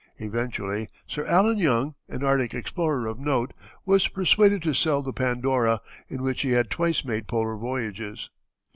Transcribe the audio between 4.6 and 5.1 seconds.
to sell